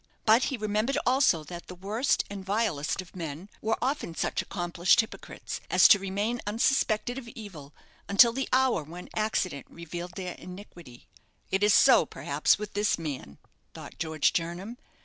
[0.25, 4.99] But he remembered also that the worst and vilest of men were often such accomplished
[4.99, 7.71] hypocrites as to remain unsuspected of evil
[8.09, 11.07] until the hour when accident revealed their iniquity.
[11.51, 13.37] "It is so, perhaps, with this man,"
[13.75, 14.77] thought George Jernam.